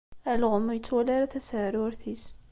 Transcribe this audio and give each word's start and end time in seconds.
Alɣem 0.31 0.67
ur 0.71 0.75
yettwali 0.75 1.11
ara 1.15 1.31
tasaɛrurt-is. 1.33 2.23